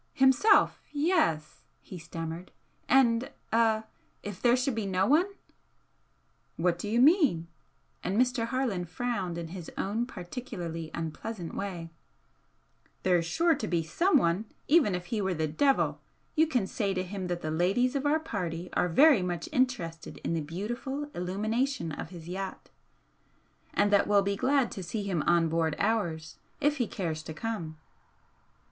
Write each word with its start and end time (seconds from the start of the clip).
"Himself 0.15 0.81
yes!" 0.91 1.61
he 1.79 1.99
stammered 1.99 2.49
"And 2.89 3.29
er 3.53 3.83
if 4.23 4.41
there 4.41 4.55
should 4.55 4.73
be 4.73 4.87
no 4.87 5.05
one" 5.05 5.27
"What 6.65 6.79
do 6.79 6.89
you 6.89 6.99
mean?" 6.99 7.45
and 8.03 8.17
Mr. 8.17 8.47
Harland 8.47 8.89
frowned 8.89 9.37
in 9.37 9.49
his 9.49 9.69
own 9.77 10.07
particularly 10.07 10.89
unpleasant 10.95 11.53
way 11.53 11.91
"There's 13.03 13.27
sure 13.27 13.53
to 13.53 13.67
be 13.67 13.83
SOMEONE, 13.83 14.45
even 14.67 14.95
if 14.95 15.05
he 15.05 15.21
were 15.21 15.35
the 15.35 15.47
devil! 15.47 16.01
You 16.35 16.47
can 16.47 16.65
say 16.65 16.95
to 16.95 17.03
him 17.03 17.27
that 17.27 17.41
the 17.43 17.51
ladies 17.51 17.95
of 17.95 18.07
our 18.07 18.19
party 18.19 18.71
are 18.73 18.89
very 18.89 19.21
much 19.21 19.49
interested 19.51 20.17
in 20.23 20.33
the 20.33 20.41
beautiful 20.41 21.11
illumination 21.13 21.91
of 21.91 22.09
his 22.09 22.27
yacht, 22.27 22.71
and 23.71 23.91
that 23.91 24.07
we'll 24.07 24.23
be 24.23 24.35
glad 24.35 24.71
to 24.71 24.81
see 24.81 25.03
him 25.03 25.21
on 25.27 25.47
board 25.47 25.75
ours, 25.77 26.37
if 26.59 26.77
he 26.77 26.87
cares 26.87 27.21
to 27.21 27.35
come. 27.35 27.77